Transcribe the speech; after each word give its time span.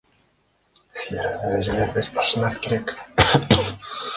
Силер 1.01 1.27
аны 1.33 1.51
өзүңөр 1.59 2.01
ачпашыңар 2.05 2.59
керек. 2.65 2.97